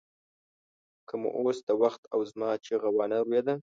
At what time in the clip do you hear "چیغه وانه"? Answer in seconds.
2.65-3.17